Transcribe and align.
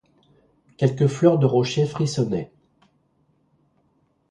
quelques 0.77 1.05
fleurs 1.05 1.37
de 1.37 1.45
rocher 1.45 1.85
frissonnaient. 1.85 2.51